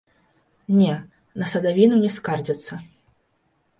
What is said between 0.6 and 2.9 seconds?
Не, на садавіну не скардзяцца!